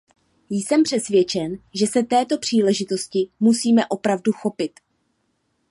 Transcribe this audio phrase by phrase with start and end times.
[0.49, 4.71] Jsem přesvědčen, že se této příležitosti musíte opravdu chopit.